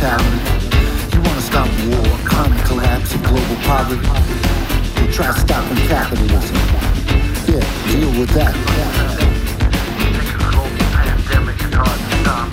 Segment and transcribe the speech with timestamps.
[0.00, 4.00] You wanna stop war, economic collapse, and global poverty?
[4.98, 6.56] You try stopping capitalism.
[7.46, 8.56] Yeah, deal with that.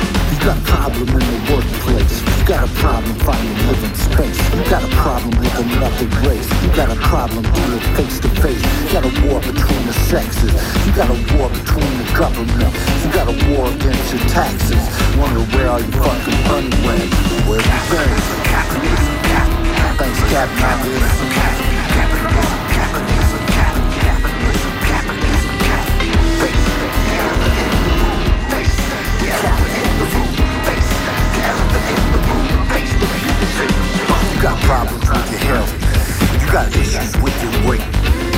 [0.44, 2.20] got a problem in the workplace.
[2.20, 4.36] You got a problem finding living space.
[4.52, 6.50] You got a problem with another race.
[6.62, 8.60] You got a problem dealing face to face.
[8.60, 10.52] You got a war between the sexes.
[10.86, 12.76] You got a war between the government.
[13.04, 14.84] You got a war against your taxes.
[15.16, 17.08] Wonder where all your fucking money went.
[17.48, 18.12] Where we been?
[19.96, 21.73] Thanks, capitalism.
[34.44, 35.72] Got problems with your health.
[36.36, 37.88] You got issues with your weight.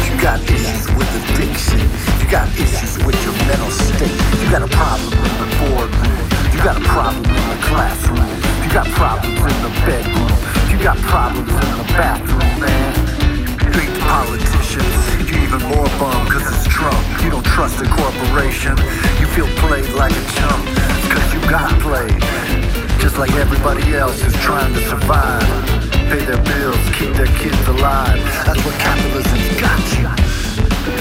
[0.06, 1.82] You got issues with addiction.
[2.22, 4.14] You got issues with your mental state.
[4.38, 6.14] You got a problem in the boardroom.
[6.54, 8.22] You got a problem in the classroom.
[8.62, 10.30] You got problems in the bedroom.
[10.70, 12.94] You got problems in the bathroom, man.
[13.74, 14.94] Hate politicians.
[15.26, 17.02] You even more bum cause it's Trump.
[17.26, 18.78] You don't trust a corporation.
[19.18, 20.70] You feel played like a chump.
[21.10, 22.22] Cause you got played.
[23.02, 25.85] Just like everybody else who's trying to survive.
[26.10, 28.22] Pay their bills, keep their kids alive.
[28.46, 30.06] That's what capitalism's got you.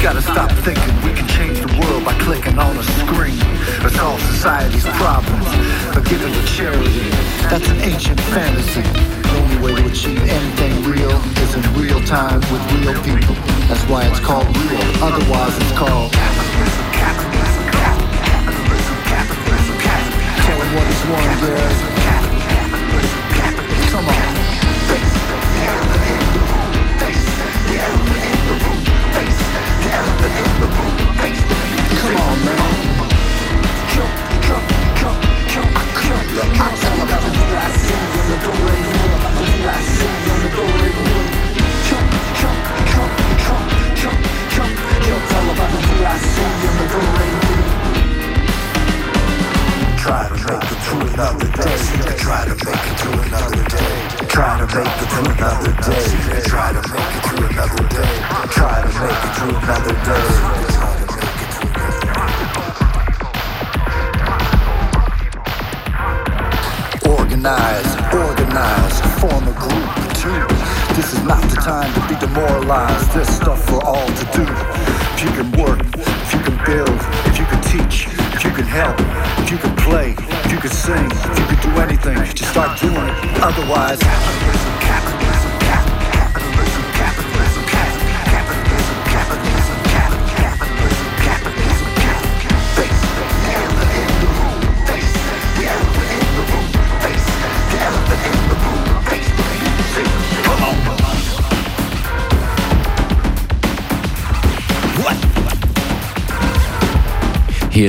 [0.03, 3.38] Gotta stop thinking we can change the world by clicking on a screen
[3.84, 5.44] It's all society's problems
[5.93, 7.10] but giving to charity.
[7.48, 8.82] That's an ancient fantasy.
[8.82, 13.34] The only way to achieve anything real is in real time with real people.
[13.69, 15.04] That's why it's called real.
[15.04, 16.12] Otherwise, it's called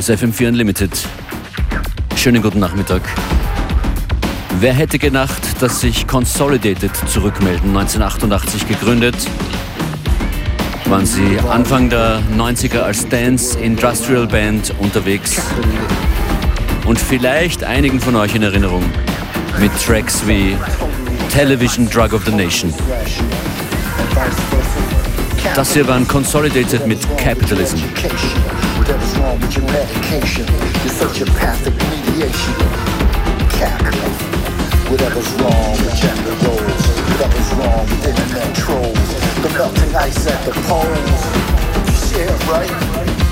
[0.09, 0.91] ist FM4 Unlimited.
[2.15, 3.01] Schönen guten Nachmittag.
[4.59, 7.69] Wer hätte gedacht, dass sich Consolidated zurückmelden?
[7.69, 9.15] 1988 gegründet.
[10.85, 15.41] Waren sie Anfang der 90er als Dance Industrial Band unterwegs.
[16.85, 18.83] Und vielleicht einigen von euch in Erinnerung
[19.59, 20.55] mit Tracks wie
[21.29, 22.71] Television Drug of the Nation.
[25.55, 27.77] Das hier war ein Consolidated mit Capitalism.
[29.41, 32.53] With your medication, you're such a pathic mediation.
[33.49, 33.81] Cap.
[34.89, 40.53] Whatever's wrong with gender roles, whatever's wrong with internet trolls, the melting ice at the
[40.61, 42.15] poles.
[42.15, 43.24] Yeah, right.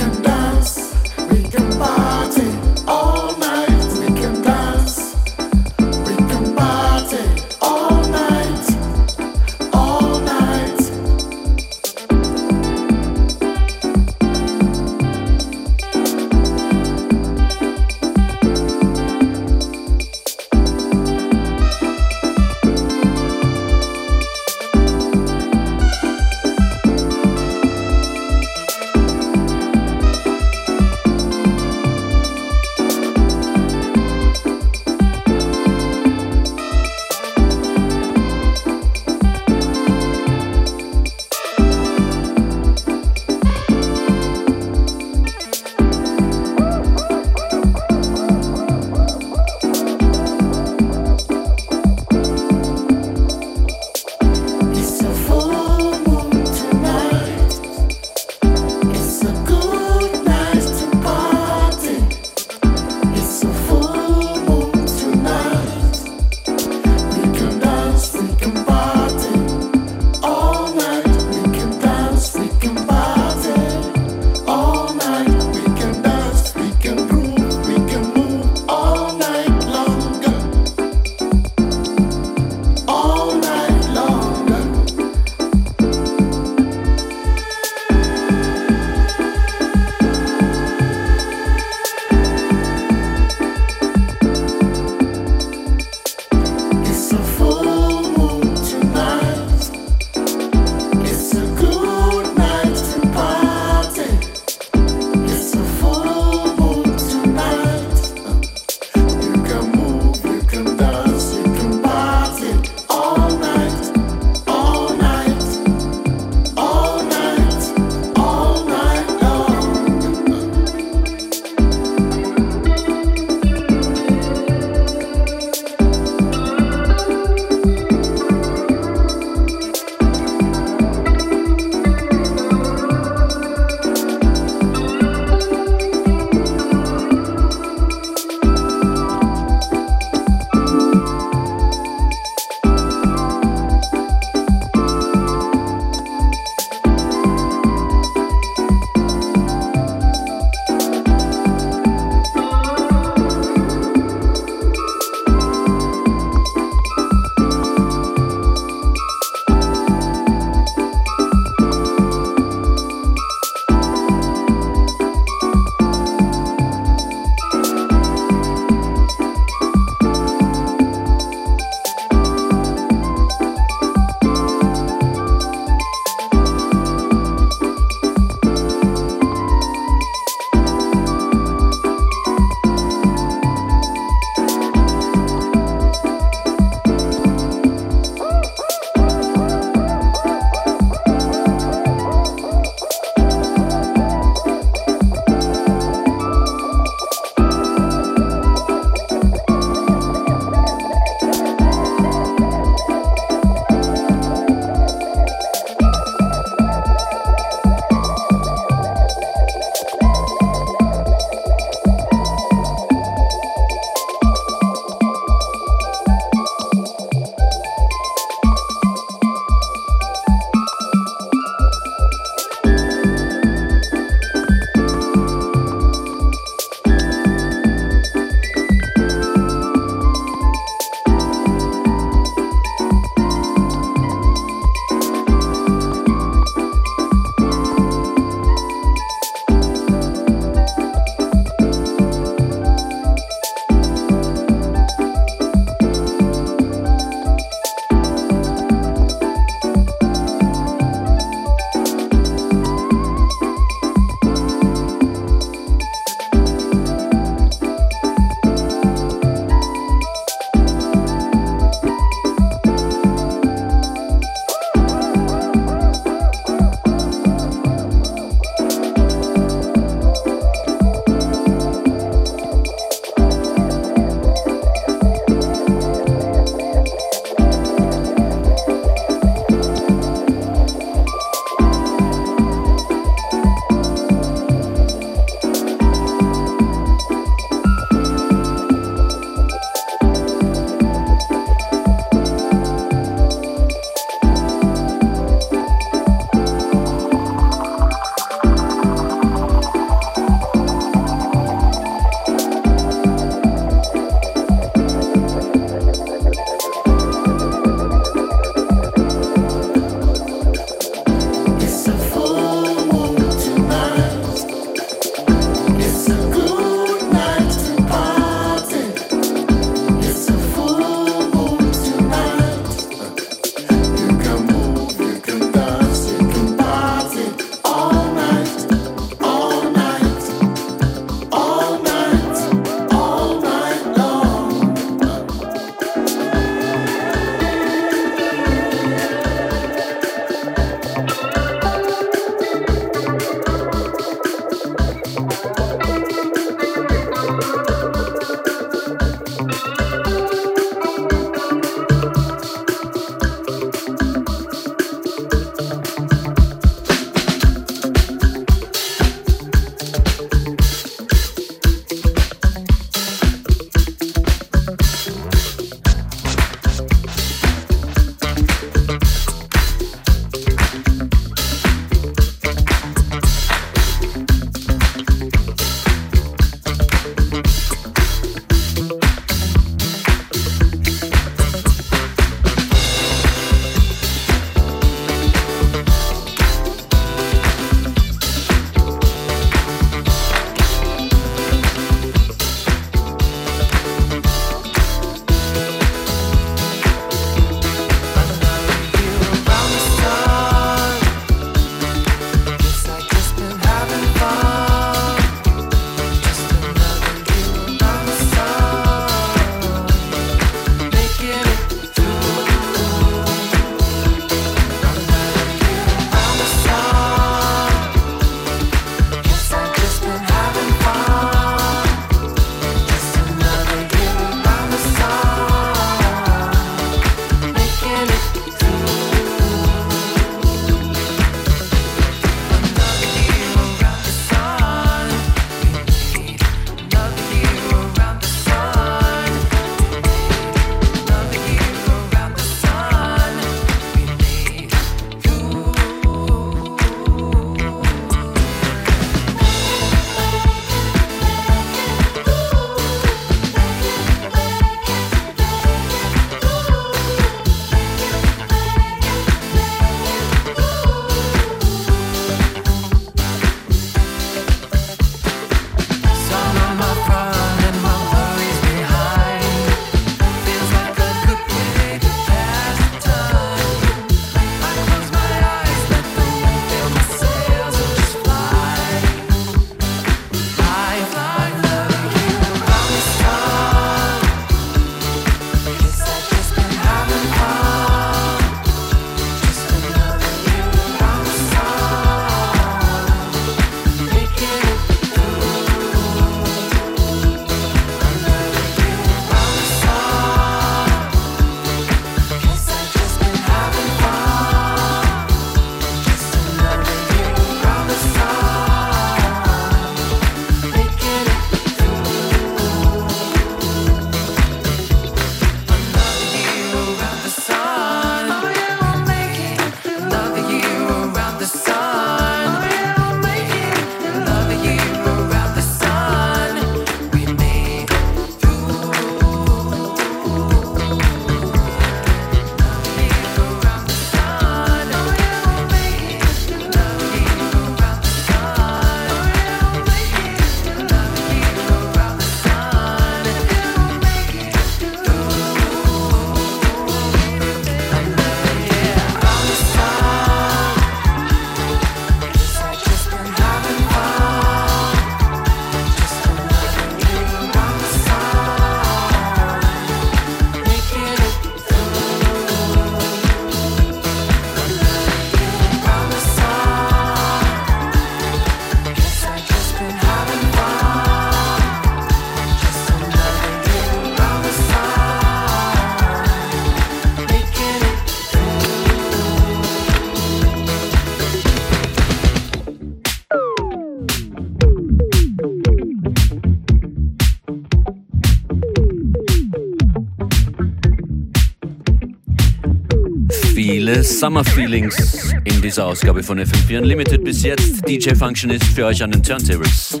[594.22, 597.24] Summer Feelings in dieser Ausgabe von FM4 Unlimited.
[597.24, 600.00] Bis jetzt DJ Functionist für euch an den Turntables.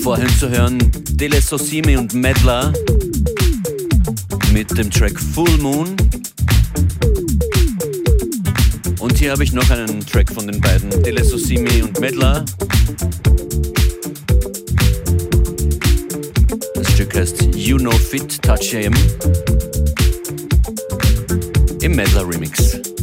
[0.00, 0.78] Vorhin zu hören
[1.16, 2.72] Dele Sosimi und Medler
[4.52, 5.96] mit dem Track Full Moon.
[9.00, 12.44] Und hier habe ich noch einen Track von den beiden, Dele Sosimi und Medler.
[16.76, 18.94] Das Stück heißt You Know Fit Touch Him
[21.84, 22.93] im Medler Remix.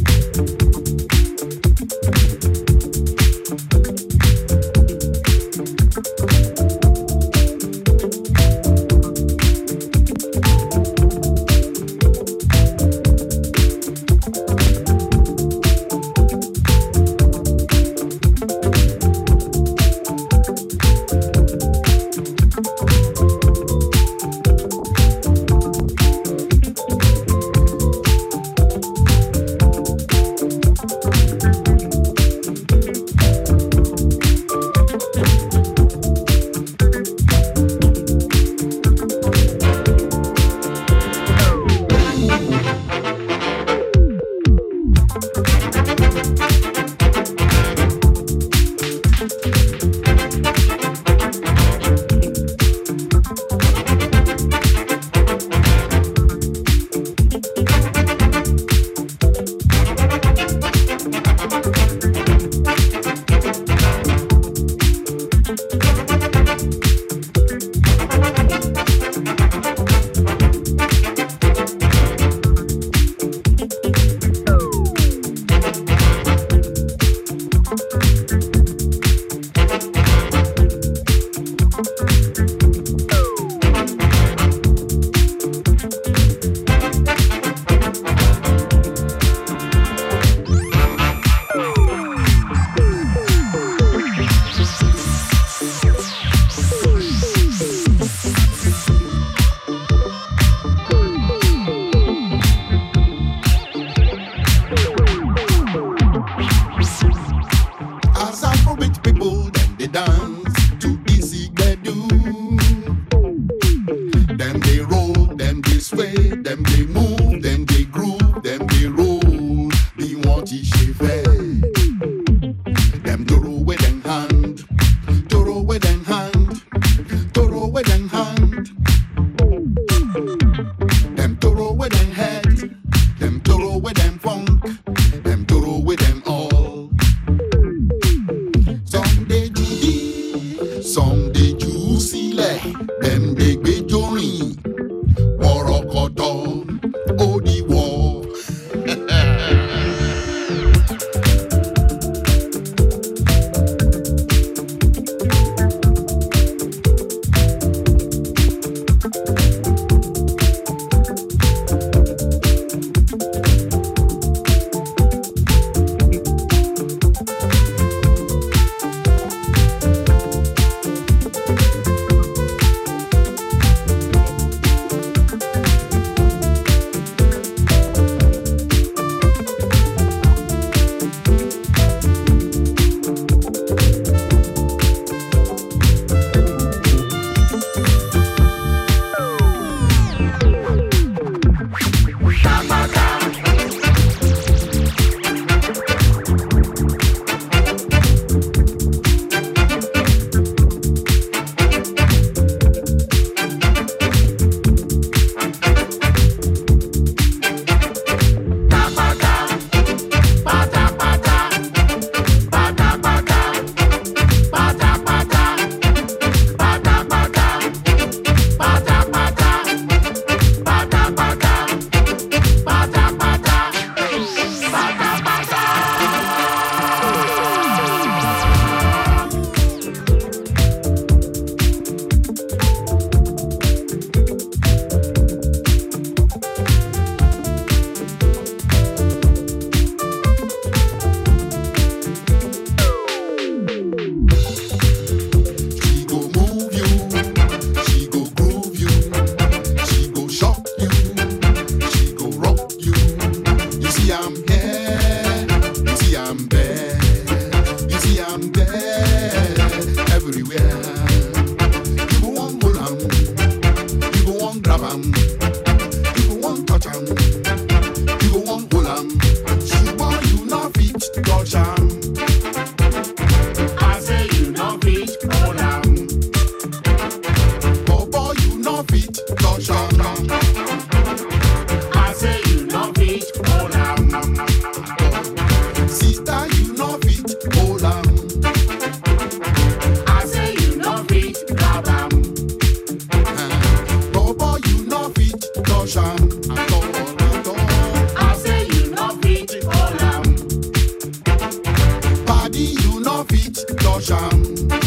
[303.24, 304.81] profite do jam.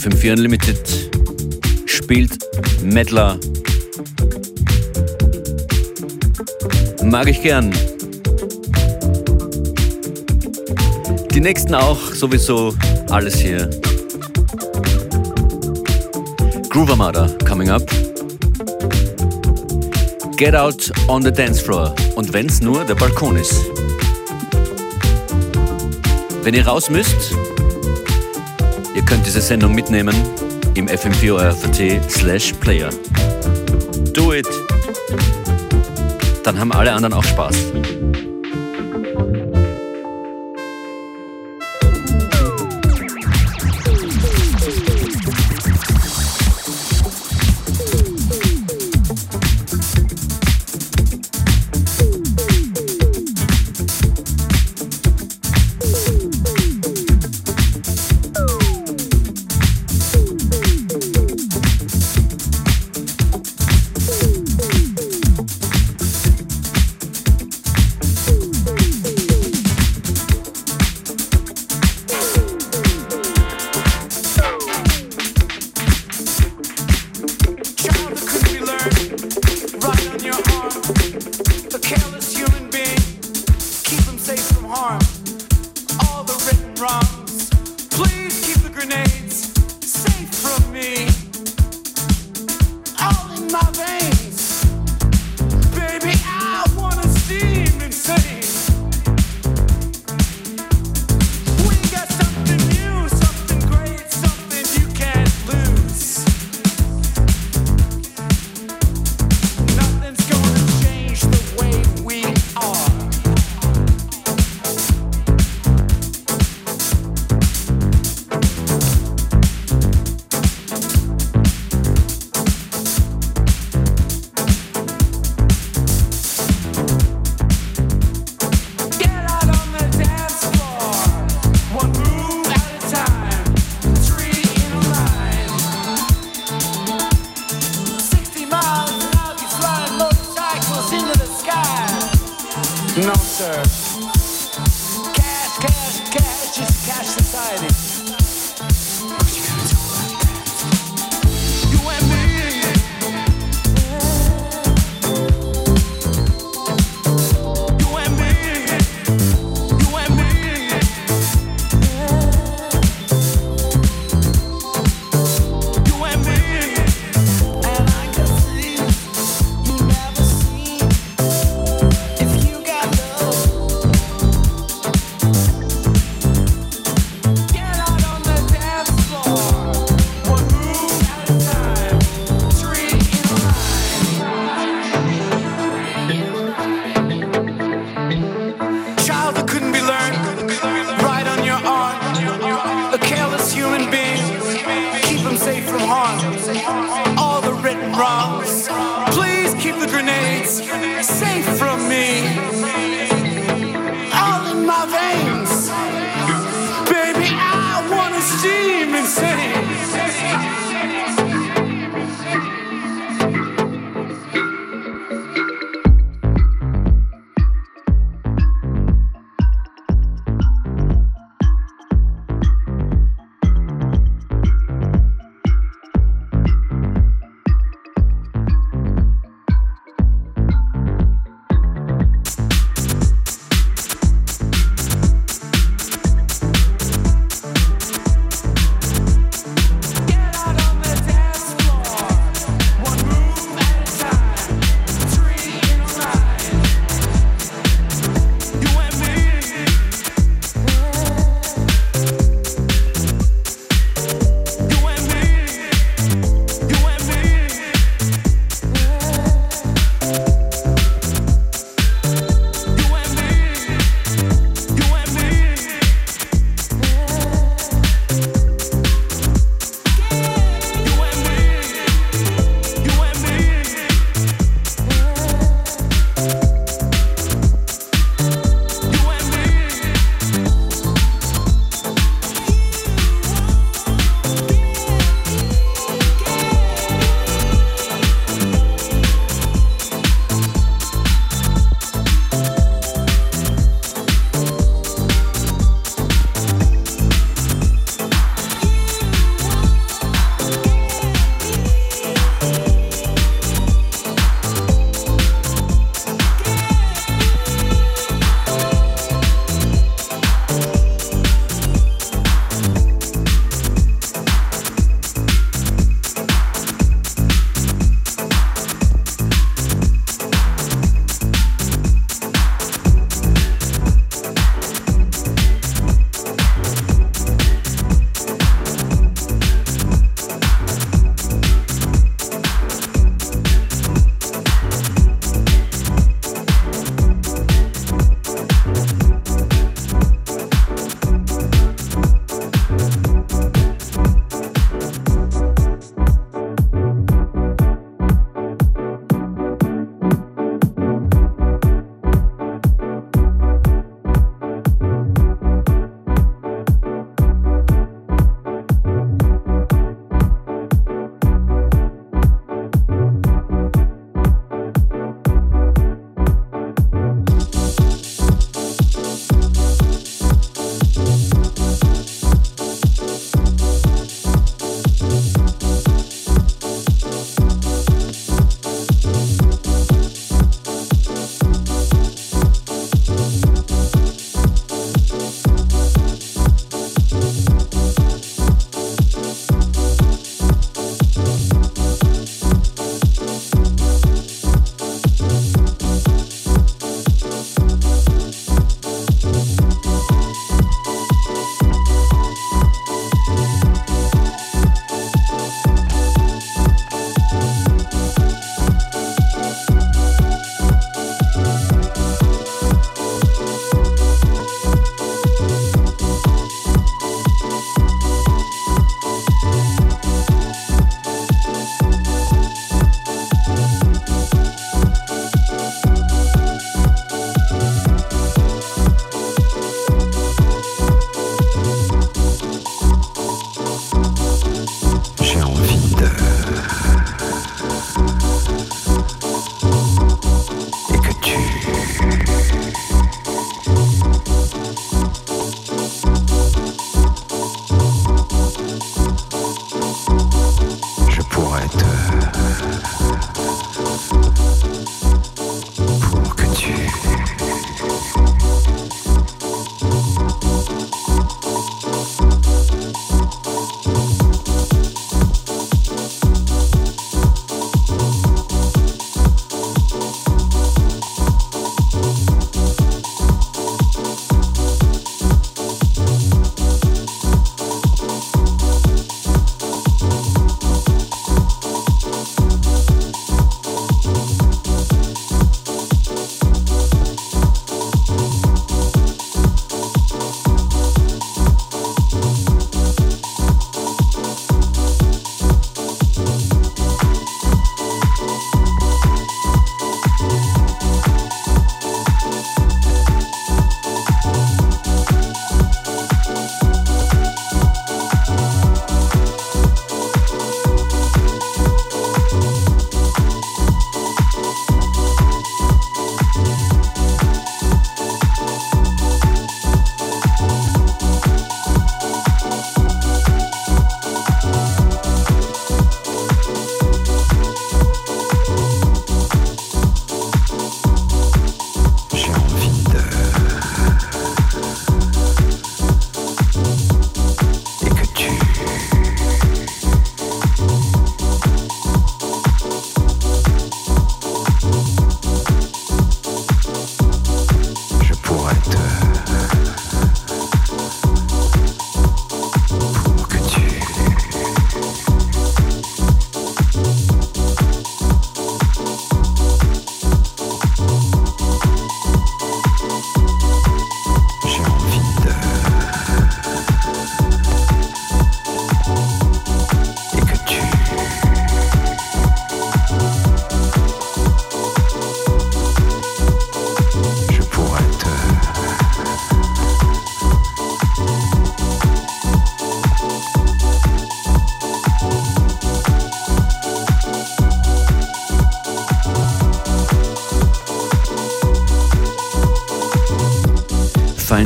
[0.00, 1.10] FM4 Unlimited
[1.84, 2.38] spielt
[2.82, 3.38] Medler.
[7.04, 7.70] Mag ich gern.
[11.34, 12.74] Die nächsten auch sowieso
[13.10, 13.68] alles hier.
[16.70, 17.82] Groove Armada coming up.
[20.38, 21.94] Get out on the dance floor.
[22.14, 23.66] Und wenn's nur der Balkon ist.
[26.42, 27.34] Wenn ihr raus müsst,
[28.94, 30.14] Ihr könnt diese Sendung mitnehmen
[30.74, 32.90] im fm4 slash player.
[34.12, 34.48] Do it!
[36.42, 37.56] Dann haben alle anderen auch Spaß.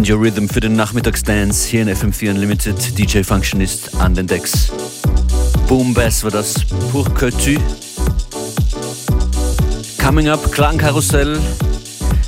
[0.04, 2.98] Find Your Rhythm für den Nachmittagsdance hier in FM4 Unlimited.
[2.98, 4.70] DJ Functionist an den Decks.
[5.66, 6.56] Boom Bass war das
[6.92, 7.58] Pour que tu.
[9.98, 11.40] Coming Up Klangkarussell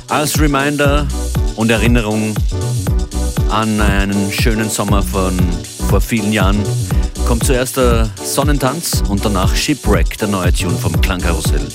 [0.07, 1.05] als Reminder
[1.55, 2.33] und Erinnerung
[3.51, 5.37] an einen schönen Sommer von
[5.87, 6.57] vor vielen Jahren
[7.27, 11.67] kommt zuerst der Sonnentanz und danach Shipwreck, der neue Tune vom Klangkarussell.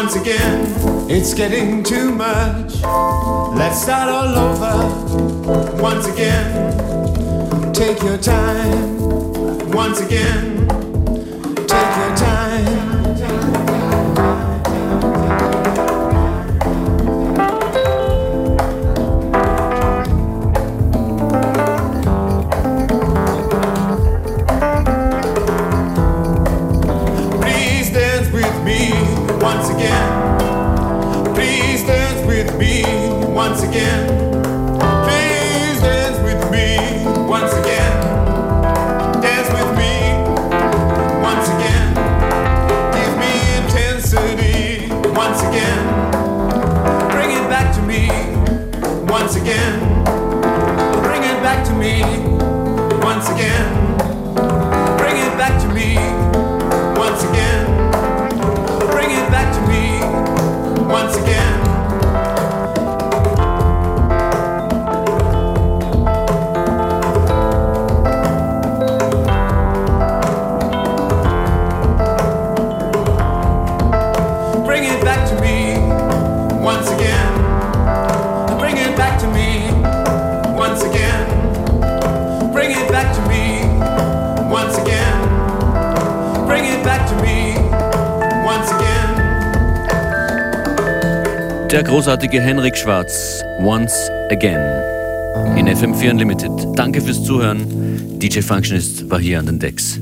[0.00, 2.72] Once again, it's getting too much.
[3.58, 5.82] Let's start all over.
[5.82, 9.00] Once again, take your time.
[9.72, 10.57] Once again,
[91.70, 94.58] Der großartige Henrik Schwarz, Once Again.
[95.58, 96.50] In FM4 Unlimited.
[96.74, 98.18] Danke fürs Zuhören.
[98.18, 100.00] DJ Functionist war hier an den Decks.